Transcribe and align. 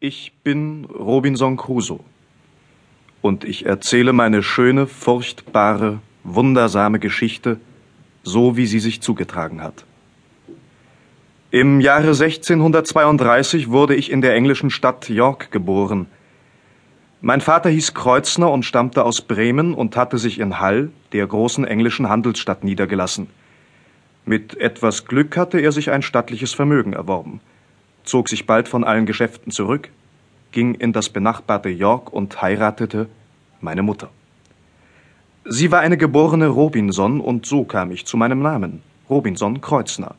Ich 0.00 0.32
bin 0.44 0.84
Robinson 0.84 1.56
Crusoe 1.56 1.98
und 3.20 3.42
ich 3.42 3.66
erzähle 3.66 4.12
meine 4.12 4.44
schöne, 4.44 4.86
furchtbare, 4.86 5.98
wundersame 6.22 7.00
Geschichte, 7.00 7.58
so 8.22 8.56
wie 8.56 8.66
sie 8.66 8.78
sich 8.78 9.00
zugetragen 9.00 9.60
hat. 9.60 9.84
Im 11.50 11.80
Jahre 11.80 12.10
1632 12.10 13.70
wurde 13.70 13.96
ich 13.96 14.12
in 14.12 14.20
der 14.20 14.36
englischen 14.36 14.70
Stadt 14.70 15.08
York 15.08 15.50
geboren. 15.50 16.06
Mein 17.20 17.40
Vater 17.40 17.68
hieß 17.68 17.92
Kreuzner 17.94 18.52
und 18.52 18.62
stammte 18.62 19.04
aus 19.04 19.22
Bremen 19.22 19.74
und 19.74 19.96
hatte 19.96 20.18
sich 20.18 20.38
in 20.38 20.60
Hall, 20.60 20.92
der 21.10 21.26
großen 21.26 21.64
englischen 21.64 22.08
Handelsstadt, 22.08 22.62
niedergelassen. 22.62 23.30
Mit 24.24 24.60
etwas 24.60 25.06
Glück 25.06 25.36
hatte 25.36 25.58
er 25.58 25.72
sich 25.72 25.90
ein 25.90 26.02
stattliches 26.02 26.54
Vermögen 26.54 26.92
erworben 26.92 27.40
zog 28.08 28.28
sich 28.28 28.46
bald 28.46 28.68
von 28.68 28.84
allen 28.84 29.06
Geschäften 29.06 29.52
zurück, 29.52 29.90
ging 30.52 30.74
in 30.74 30.92
das 30.92 31.08
benachbarte 31.08 31.68
York 31.68 32.12
und 32.12 32.40
heiratete 32.40 33.08
meine 33.60 33.82
Mutter. 33.82 34.08
Sie 35.44 35.70
war 35.70 35.80
eine 35.80 35.96
geborene 35.96 36.48
Robinson 36.48 37.20
und 37.20 37.46
so 37.46 37.64
kam 37.64 37.90
ich 37.90 38.06
zu 38.06 38.16
meinem 38.16 38.40
Namen, 38.40 38.82
Robinson 39.08 39.60
Kreuzner. 39.60 40.14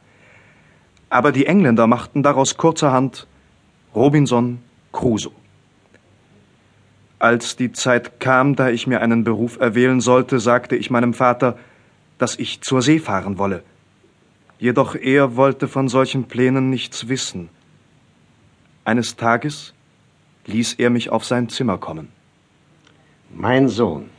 Aber 1.09 1.31
die 1.31 1.45
Engländer 1.45 1.87
machten 1.87 2.23
daraus 2.23 2.57
kurzerhand 2.57 3.27
Robinson 3.95 4.59
Crusoe. 4.91 5.31
Als 7.19 7.55
die 7.55 7.71
Zeit 7.73 8.19
kam, 8.19 8.55
da 8.55 8.69
ich 8.69 8.87
mir 8.87 9.01
einen 9.01 9.23
Beruf 9.23 9.59
erwählen 9.59 9.99
sollte, 9.99 10.39
sagte 10.39 10.75
ich 10.75 10.89
meinem 10.89 11.13
Vater, 11.13 11.57
dass 12.17 12.37
ich 12.37 12.61
zur 12.61 12.81
See 12.81 12.99
fahren 12.99 13.37
wolle. 13.37 13.63
Jedoch 14.57 14.95
er 14.95 15.35
wollte 15.35 15.67
von 15.67 15.89
solchen 15.89 16.25
Plänen 16.25 16.69
nichts 16.69 17.07
wissen. 17.09 17.49
Eines 18.89 19.15
Tages 19.15 19.75
ließ 20.47 20.73
er 20.79 20.89
mich 20.89 21.11
auf 21.11 21.23
sein 21.23 21.47
Zimmer 21.47 21.77
kommen. 21.77 22.07
Mein 23.31 23.69
Sohn, 23.69 24.09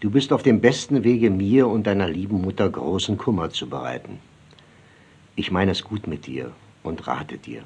du 0.00 0.10
bist 0.10 0.32
auf 0.32 0.42
dem 0.42 0.60
besten 0.60 1.04
Wege, 1.04 1.30
mir 1.30 1.68
und 1.68 1.86
deiner 1.86 2.08
lieben 2.08 2.42
Mutter 2.42 2.68
großen 2.68 3.16
Kummer 3.16 3.50
zu 3.50 3.68
bereiten. 3.68 4.18
Ich 5.36 5.52
meine 5.52 5.70
es 5.70 5.84
gut 5.84 6.08
mit 6.08 6.26
dir 6.26 6.50
und 6.82 7.06
rate 7.06 7.38
dir. 7.38 7.62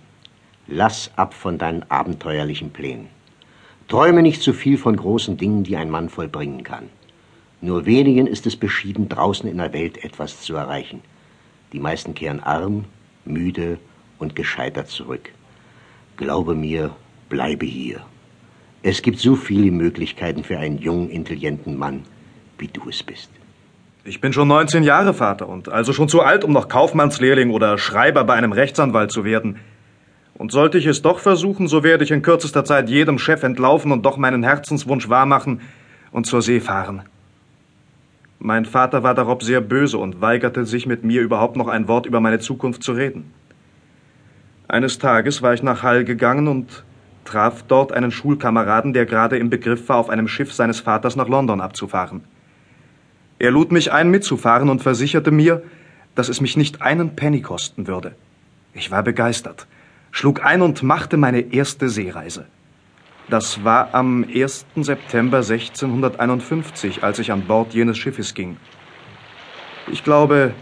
Lass 0.66 1.10
ab 1.16 1.32
von 1.32 1.56
deinen 1.56 1.90
abenteuerlichen 1.90 2.72
Plänen. 2.72 3.08
Träume 3.88 4.20
nicht 4.20 4.42
zu 4.42 4.52
viel 4.52 4.76
von 4.76 4.96
großen 4.98 5.38
Dingen, 5.38 5.64
die 5.64 5.78
ein 5.78 5.88
Mann 5.88 6.10
vollbringen 6.10 6.62
kann. 6.62 6.90
Nur 7.62 7.86
wenigen 7.86 8.26
ist 8.26 8.46
es 8.46 8.56
beschieden, 8.56 9.08
draußen 9.08 9.48
in 9.48 9.56
der 9.56 9.72
Welt 9.72 10.04
etwas 10.04 10.42
zu 10.42 10.56
erreichen. 10.56 11.00
Die 11.72 11.80
meisten 11.80 12.12
kehren 12.12 12.40
arm, 12.40 12.84
müde 13.24 13.78
und 14.18 14.36
gescheitert 14.36 14.88
zurück. 14.88 15.30
Glaube 16.18 16.56
mir, 16.56 16.90
bleibe 17.28 17.64
hier. 17.64 18.00
Es 18.82 19.02
gibt 19.02 19.20
so 19.20 19.36
viele 19.36 19.70
Möglichkeiten 19.70 20.42
für 20.42 20.58
einen 20.58 20.78
jungen, 20.78 21.10
intelligenten 21.10 21.78
Mann, 21.78 22.02
wie 22.58 22.66
du 22.66 22.88
es 22.88 23.04
bist. 23.04 23.30
Ich 24.02 24.20
bin 24.20 24.32
schon 24.32 24.48
19 24.48 24.82
Jahre 24.82 25.14
Vater 25.14 25.48
und 25.48 25.68
also 25.68 25.92
schon 25.92 26.08
zu 26.08 26.20
alt, 26.20 26.42
um 26.42 26.52
noch 26.52 26.68
Kaufmannslehrling 26.68 27.50
oder 27.50 27.78
Schreiber 27.78 28.24
bei 28.24 28.34
einem 28.34 28.50
Rechtsanwalt 28.50 29.12
zu 29.12 29.24
werden. 29.24 29.58
Und 30.34 30.50
sollte 30.50 30.78
ich 30.78 30.86
es 30.86 31.02
doch 31.02 31.20
versuchen, 31.20 31.68
so 31.68 31.84
werde 31.84 32.02
ich 32.02 32.10
in 32.10 32.22
kürzester 32.22 32.64
Zeit 32.64 32.90
jedem 32.90 33.20
Chef 33.20 33.44
entlaufen 33.44 33.92
und 33.92 34.04
doch 34.04 34.16
meinen 34.16 34.42
Herzenswunsch 34.42 35.08
wahrmachen 35.08 35.60
und 36.10 36.26
zur 36.26 36.42
See 36.42 36.58
fahren. 36.58 37.02
Mein 38.40 38.64
Vater 38.64 39.04
war 39.04 39.14
darauf 39.14 39.42
sehr 39.42 39.60
böse 39.60 39.98
und 39.98 40.20
weigerte 40.20 40.66
sich 40.66 40.84
mit 40.86 41.04
mir 41.04 41.20
überhaupt 41.20 41.56
noch 41.56 41.68
ein 41.68 41.86
Wort 41.86 42.06
über 42.06 42.18
meine 42.18 42.40
Zukunft 42.40 42.82
zu 42.82 42.90
reden. 42.90 43.32
Eines 44.68 44.98
Tages 44.98 45.40
war 45.40 45.54
ich 45.54 45.62
nach 45.62 45.82
Hall 45.82 46.04
gegangen 46.04 46.46
und 46.46 46.84
traf 47.24 47.62
dort 47.62 47.90
einen 47.90 48.10
Schulkameraden, 48.10 48.92
der 48.92 49.06
gerade 49.06 49.38
im 49.38 49.48
Begriff 49.48 49.88
war, 49.88 49.96
auf 49.96 50.10
einem 50.10 50.28
Schiff 50.28 50.52
seines 50.52 50.80
Vaters 50.80 51.16
nach 51.16 51.26
London 51.26 51.62
abzufahren. 51.62 52.22
Er 53.38 53.50
lud 53.50 53.72
mich 53.72 53.92
ein, 53.92 54.10
mitzufahren 54.10 54.68
und 54.68 54.82
versicherte 54.82 55.30
mir, 55.30 55.62
dass 56.14 56.28
es 56.28 56.42
mich 56.42 56.58
nicht 56.58 56.82
einen 56.82 57.16
Penny 57.16 57.40
kosten 57.40 57.86
würde. 57.86 58.14
Ich 58.74 58.90
war 58.90 59.02
begeistert, 59.02 59.66
schlug 60.10 60.44
ein 60.44 60.60
und 60.60 60.82
machte 60.82 61.16
meine 61.16 61.40
erste 61.40 61.88
Seereise. 61.88 62.44
Das 63.30 63.64
war 63.64 63.94
am 63.94 64.24
1. 64.24 64.66
September 64.76 65.38
1651, 65.38 67.02
als 67.02 67.18
ich 67.18 67.32
an 67.32 67.42
Bord 67.42 67.72
jenes 67.72 67.96
Schiffes 67.96 68.34
ging. 68.34 68.58
Ich 69.90 70.04
glaube, 70.04 70.52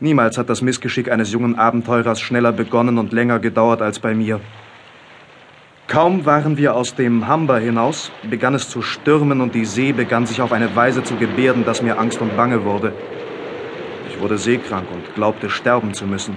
Niemals 0.00 0.38
hat 0.38 0.48
das 0.48 0.62
Missgeschick 0.62 1.10
eines 1.10 1.32
jungen 1.32 1.58
Abenteurers 1.58 2.20
schneller 2.20 2.52
begonnen 2.52 2.98
und 2.98 3.12
länger 3.12 3.40
gedauert 3.40 3.82
als 3.82 3.98
bei 3.98 4.14
mir. 4.14 4.40
Kaum 5.88 6.24
waren 6.24 6.56
wir 6.56 6.76
aus 6.76 6.94
dem 6.94 7.28
Humber 7.28 7.58
hinaus, 7.58 8.12
begann 8.30 8.54
es 8.54 8.68
zu 8.68 8.80
stürmen 8.80 9.40
und 9.40 9.56
die 9.56 9.64
See 9.64 9.92
begann 9.92 10.24
sich 10.24 10.40
auf 10.40 10.52
eine 10.52 10.76
Weise 10.76 11.02
zu 11.02 11.16
gebärden, 11.16 11.64
dass 11.64 11.82
mir 11.82 11.98
Angst 11.98 12.20
und 12.20 12.36
Bange 12.36 12.64
wurde. 12.64 12.92
Ich 14.08 14.20
wurde 14.20 14.38
seekrank 14.38 14.86
und 14.92 15.14
glaubte 15.16 15.50
sterben 15.50 15.92
zu 15.94 16.06
müssen. 16.06 16.36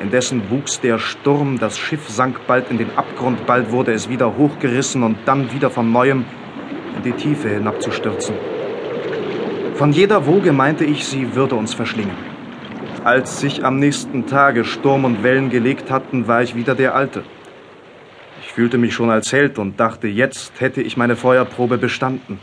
Indessen 0.00 0.42
wuchs 0.48 0.80
der 0.80 0.98
Sturm, 0.98 1.58
das 1.58 1.78
Schiff 1.78 2.08
sank 2.08 2.46
bald 2.46 2.70
in 2.70 2.78
den 2.78 2.96
Abgrund, 2.96 3.44
bald 3.46 3.70
wurde 3.70 3.92
es 3.92 4.08
wieder 4.08 4.34
hochgerissen 4.36 5.02
und 5.02 5.18
dann 5.26 5.52
wieder 5.52 5.68
von 5.68 5.92
neuem 5.92 6.24
in 6.96 7.02
die 7.02 7.12
Tiefe 7.12 7.50
hinabzustürzen. 7.50 8.34
Von 9.74 9.92
jeder 9.92 10.24
Woge 10.26 10.52
meinte 10.52 10.84
ich, 10.84 11.04
sie 11.04 11.34
würde 11.34 11.54
uns 11.56 11.74
verschlingen. 11.74 12.31
Als 13.04 13.40
sich 13.40 13.64
am 13.64 13.80
nächsten 13.80 14.26
Tage 14.26 14.64
Sturm 14.64 15.04
und 15.04 15.24
Wellen 15.24 15.50
gelegt 15.50 15.90
hatten, 15.90 16.28
war 16.28 16.40
ich 16.42 16.54
wieder 16.54 16.76
der 16.76 16.94
Alte. 16.94 17.24
Ich 18.42 18.52
fühlte 18.52 18.78
mich 18.78 18.94
schon 18.94 19.10
als 19.10 19.32
Held 19.32 19.58
und 19.58 19.80
dachte, 19.80 20.06
jetzt 20.06 20.60
hätte 20.60 20.82
ich 20.82 20.96
meine 20.96 21.16
Feuerprobe 21.16 21.78
bestanden. 21.78 22.38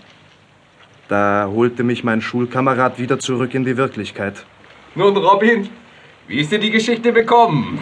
Da 1.07 1.49
holte 1.49 1.83
mich 1.83 2.03
mein 2.03 2.21
Schulkamerad 2.21 2.99
wieder 2.99 3.19
zurück 3.19 3.53
in 3.53 3.63
die 3.63 3.77
Wirklichkeit. 3.77 4.45
Nun, 4.95 5.15
Robin, 5.15 5.69
wie 6.27 6.41
ist 6.41 6.51
dir 6.51 6.59
die 6.59 6.71
Geschichte 6.71 7.13
bekommen? 7.13 7.79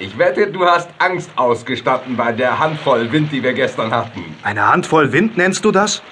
Ich 0.00 0.18
wette, 0.18 0.48
du 0.48 0.64
hast 0.64 0.90
Angst 0.98 1.30
ausgestanden 1.36 2.16
bei 2.16 2.32
der 2.32 2.58
Handvoll 2.58 3.12
Wind, 3.12 3.30
die 3.30 3.42
wir 3.44 3.52
gestern 3.52 3.92
hatten. 3.92 4.24
Eine 4.42 4.66
Handvoll 4.66 5.12
Wind 5.12 5.36
nennst 5.36 5.64
du 5.64 5.70
das? 5.70 6.02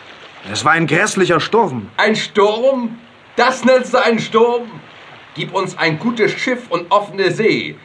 Es 0.52 0.64
war 0.64 0.72
ein 0.72 0.86
grässlicher 0.86 1.40
Sturm. 1.40 1.88
Ein 1.96 2.14
Sturm? 2.14 2.96
Das 3.34 3.64
nennst 3.64 3.92
du 3.92 3.98
einen 3.98 4.20
Sturm? 4.20 4.70
Gib 5.36 5.54
uns 5.54 5.76
ein 5.76 5.98
gutes 5.98 6.32
Schiff 6.32 6.70
und 6.70 6.90
offene 6.90 7.30
See. 7.30 7.76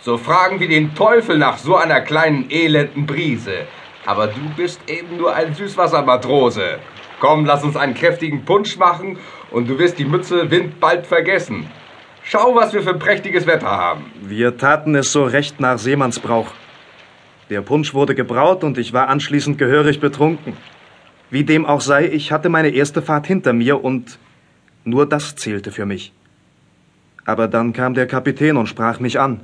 So 0.00 0.18
fragen 0.18 0.60
wir 0.60 0.68
den 0.68 0.94
Teufel 0.94 1.38
nach 1.38 1.56
so 1.56 1.74
einer 1.74 2.02
kleinen 2.02 2.50
elenden 2.50 3.06
Brise. 3.06 3.66
Aber 4.04 4.26
du 4.26 4.40
bist 4.56 4.78
eben 4.88 5.16
nur 5.16 5.34
ein 5.34 5.54
Süßwassermatrose. 5.54 6.78
Komm, 7.18 7.46
lass 7.46 7.64
uns 7.64 7.76
einen 7.76 7.94
kräftigen 7.94 8.44
Punsch 8.44 8.76
machen 8.76 9.18
und 9.50 9.70
du 9.70 9.78
wirst 9.78 9.98
die 9.98 10.04
Mütze 10.04 10.50
Wind 10.50 10.80
bald 10.80 11.06
vergessen. 11.06 11.70
Schau, 12.24 12.54
was 12.54 12.74
wir 12.74 12.82
für 12.82 12.92
prächtiges 12.92 13.46
Wetter 13.46 13.70
haben. 13.70 14.04
Wir 14.22 14.58
taten 14.58 14.94
es 14.94 15.10
so 15.10 15.24
recht 15.24 15.60
nach 15.60 15.78
Seemannsbrauch. 15.78 16.52
Der 17.48 17.62
Punsch 17.62 17.94
wurde 17.94 18.14
gebraut 18.14 18.64
und 18.64 18.76
ich 18.76 18.92
war 18.92 19.08
anschließend 19.08 19.56
gehörig 19.56 19.98
betrunken. 19.98 20.58
Wie 21.30 21.44
dem 21.44 21.64
auch 21.64 21.80
sei, 21.80 22.06
ich 22.06 22.32
hatte 22.32 22.50
meine 22.50 22.68
erste 22.68 23.00
Fahrt 23.00 23.26
hinter 23.26 23.54
mir 23.54 23.82
und 23.82 24.18
nur 24.84 25.06
das 25.06 25.36
zählte 25.36 25.72
für 25.72 25.86
mich. 25.86 26.12
Aber 27.28 27.46
dann 27.46 27.74
kam 27.74 27.92
der 27.92 28.06
Kapitän 28.06 28.56
und 28.56 28.68
sprach 28.68 29.00
mich 29.00 29.20
an. 29.20 29.40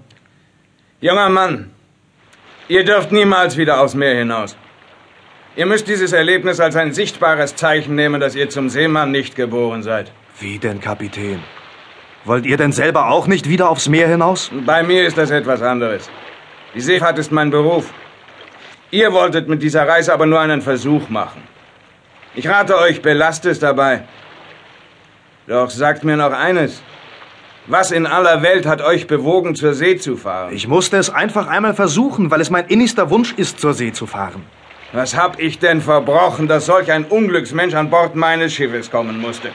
Junger 1.02 1.28
Mann, 1.28 1.70
ihr 2.66 2.82
dürft 2.82 3.12
niemals 3.12 3.58
wieder 3.58 3.78
aufs 3.82 3.94
Meer 3.94 4.14
hinaus. 4.14 4.56
Ihr 5.54 5.66
müsst 5.66 5.86
dieses 5.86 6.12
Erlebnis 6.14 6.60
als 6.60 6.76
ein 6.76 6.94
sichtbares 6.94 7.56
Zeichen 7.56 7.94
nehmen, 7.94 8.22
dass 8.22 8.34
ihr 8.36 8.48
zum 8.48 8.70
Seemann 8.70 9.10
nicht 9.10 9.36
geboren 9.36 9.82
seid. 9.82 10.12
Wie 10.40 10.58
denn, 10.58 10.80
Kapitän? 10.80 11.40
Wollt 12.24 12.46
ihr 12.46 12.56
denn 12.56 12.72
selber 12.72 13.10
auch 13.10 13.26
nicht 13.26 13.50
wieder 13.50 13.68
aufs 13.68 13.86
Meer 13.86 14.08
hinaus? 14.08 14.50
Bei 14.64 14.82
mir 14.82 15.06
ist 15.06 15.18
das 15.18 15.30
etwas 15.30 15.60
anderes. 15.60 16.08
Die 16.74 16.80
Seefahrt 16.80 17.18
ist 17.18 17.32
mein 17.32 17.50
Beruf. 17.50 17.92
Ihr 18.90 19.12
wolltet 19.12 19.46
mit 19.46 19.62
dieser 19.62 19.86
Reise 19.86 20.14
aber 20.14 20.24
nur 20.24 20.40
einen 20.40 20.62
Versuch 20.62 21.10
machen. 21.10 21.42
Ich 22.34 22.48
rate 22.48 22.78
euch, 22.78 23.02
belasst 23.02 23.44
es 23.44 23.58
dabei. 23.58 24.04
Doch 25.46 25.68
sagt 25.68 26.02
mir 26.02 26.16
noch 26.16 26.32
eines. 26.32 26.82
Was 27.66 27.92
in 27.92 28.06
aller 28.06 28.42
Welt 28.42 28.66
hat 28.66 28.82
euch 28.82 29.06
bewogen, 29.06 29.54
zur 29.54 29.72
See 29.72 29.96
zu 29.96 30.18
fahren? 30.18 30.52
Ich 30.52 30.68
musste 30.68 30.98
es 30.98 31.08
einfach 31.08 31.46
einmal 31.46 31.72
versuchen, 31.72 32.30
weil 32.30 32.42
es 32.42 32.50
mein 32.50 32.66
innigster 32.66 33.08
Wunsch 33.08 33.32
ist, 33.38 33.58
zur 33.58 33.72
See 33.72 33.90
zu 33.90 34.06
fahren. 34.06 34.42
Was 34.92 35.16
hab 35.16 35.40
ich 35.40 35.58
denn 35.58 35.80
verbrochen, 35.80 36.46
dass 36.46 36.66
solch 36.66 36.92
ein 36.92 37.06
Unglücksmensch 37.06 37.74
an 37.74 37.88
Bord 37.88 38.16
meines 38.16 38.52
Schiffes 38.52 38.90
kommen 38.90 39.18
musste? 39.18 39.48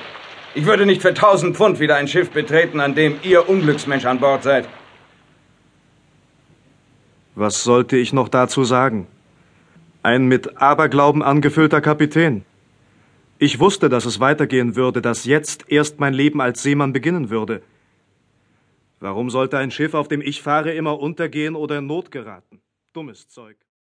Ich 0.56 0.66
würde 0.66 0.88
nicht 0.88 1.04
für 1.04 1.14
tausend 1.14 1.56
Pfund 1.56 1.80
wieder 1.80 1.98
ein 1.98 2.08
Schiff 2.08 2.32
betreten, 2.32 2.80
an 2.80 2.96
dem 2.96 3.20
ihr 3.22 3.48
Unglücksmensch 3.48 4.06
an 4.06 4.20
Bord 4.20 4.42
seid. 4.42 4.68
Was 7.36 7.64
sollte 7.64 7.96
ich 7.96 8.12
noch 8.12 8.28
dazu 8.28 8.64
sagen? 8.64 9.06
Ein 10.02 10.26
mit 10.26 10.60
Aberglauben 10.60 11.22
angefüllter 11.22 11.80
Kapitän. 11.80 12.44
Ich 13.38 13.60
wusste, 13.60 13.88
dass 13.88 14.06
es 14.06 14.20
weitergehen 14.20 14.76
würde, 14.76 15.02
dass 15.02 15.26
jetzt 15.26 15.66
erst 15.70 16.00
mein 16.00 16.16
Leben 16.16 16.42
als 16.42 16.64
Seemann 16.64 16.92
beginnen 16.92 17.30
würde. 17.30 17.62
Warum 19.00 19.30
sollte 19.30 19.58
ein 19.58 19.72
Schiff, 19.72 19.94
auf 19.94 20.10
dem 20.10 20.22
ich 20.22 20.42
fahre, 20.42 20.74
immer 20.74 21.00
untergehen 21.00 21.56
oder 21.56 21.78
in 21.78 21.88
Not 21.88 22.12
geraten? 22.12 22.62
Dummes 22.94 23.30
Zeug. 23.30 23.69